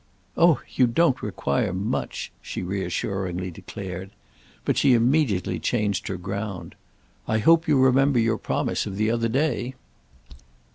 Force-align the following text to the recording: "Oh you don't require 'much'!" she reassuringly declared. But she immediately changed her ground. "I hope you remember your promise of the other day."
"Oh 0.35 0.59
you 0.73 0.87
don't 0.87 1.21
require 1.21 1.71
'much'!" 1.73 2.31
she 2.41 2.63
reassuringly 2.63 3.51
declared. 3.51 4.09
But 4.65 4.75
she 4.77 4.95
immediately 4.95 5.59
changed 5.59 6.07
her 6.07 6.17
ground. 6.17 6.73
"I 7.27 7.37
hope 7.37 7.67
you 7.67 7.77
remember 7.77 8.17
your 8.17 8.39
promise 8.39 8.87
of 8.87 8.95
the 8.97 9.11
other 9.11 9.29
day." 9.29 9.75